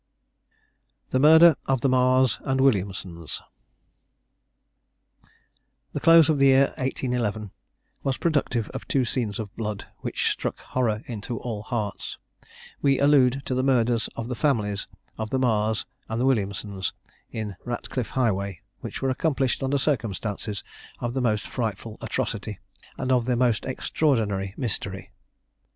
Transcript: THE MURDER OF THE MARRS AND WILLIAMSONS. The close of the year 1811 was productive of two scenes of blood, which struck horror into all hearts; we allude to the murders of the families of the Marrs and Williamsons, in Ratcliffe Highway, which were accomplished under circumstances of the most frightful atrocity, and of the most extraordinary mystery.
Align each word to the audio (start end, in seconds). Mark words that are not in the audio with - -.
THE 1.11 1.19
MURDER 1.19 1.57
OF 1.67 1.81
THE 1.81 1.89
MARRS 1.89 2.39
AND 2.43 2.59
WILLIAMSONS. 2.59 3.43
The 5.93 5.99
close 5.99 6.27
of 6.27 6.39
the 6.39 6.47
year 6.47 6.73
1811 6.79 7.51
was 8.01 8.17
productive 8.17 8.67
of 8.71 8.87
two 8.87 9.05
scenes 9.05 9.37
of 9.37 9.55
blood, 9.55 9.85
which 9.99 10.31
struck 10.31 10.57
horror 10.57 11.03
into 11.05 11.37
all 11.37 11.61
hearts; 11.61 12.17
we 12.81 12.99
allude 12.99 13.43
to 13.45 13.53
the 13.53 13.61
murders 13.61 14.09
of 14.15 14.27
the 14.27 14.33
families 14.33 14.87
of 15.19 15.29
the 15.29 15.37
Marrs 15.37 15.85
and 16.09 16.25
Williamsons, 16.25 16.93
in 17.29 17.55
Ratcliffe 17.63 18.09
Highway, 18.09 18.59
which 18.79 19.03
were 19.03 19.11
accomplished 19.11 19.61
under 19.61 19.77
circumstances 19.77 20.63
of 20.97 21.13
the 21.13 21.21
most 21.21 21.45
frightful 21.47 21.99
atrocity, 22.01 22.57
and 22.97 23.11
of 23.11 23.25
the 23.25 23.35
most 23.35 23.65
extraordinary 23.65 24.55
mystery. 24.57 25.11